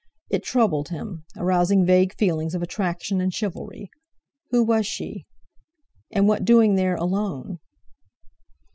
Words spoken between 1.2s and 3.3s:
arousing vague feelings of attraction